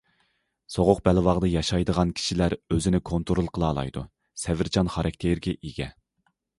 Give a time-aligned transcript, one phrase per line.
[0.75, 4.07] سوغۇق بەلباغدا ياشايدىغان كىشىلەر ئۆزىنى كونترول قىلالايدۇ،
[4.47, 5.95] سەۋرچان خاراكتېرگە ئىگە.